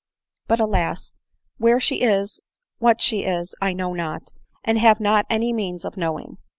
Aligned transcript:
But, 0.47 0.59
alas! 0.59 1.13
where 1.59 1.79
she 1.79 2.01
is, 2.01 2.39
what 2.79 3.01
she 3.01 3.21
is, 3.23 3.53
I 3.61 3.71
know 3.73 3.93
not, 3.93 4.31
and 4.63 4.79
have 4.79 4.99
not 4.99 5.27
any 5.29 5.53
means 5.53 5.85
of 5.85 5.95
knowing. 5.95 6.39